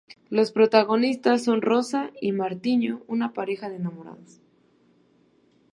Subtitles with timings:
[0.31, 4.41] Los protagonistas son Rosa y Martiño, una pareja de enamorados.